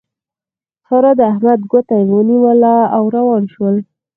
سارا 0.85 1.11
د 1.19 1.21
احمد 1.31 1.59
ګوته 1.71 1.97
ونيوله 2.11 2.75
او 2.95 3.03
روان 3.15 3.43
شول. 3.53 3.75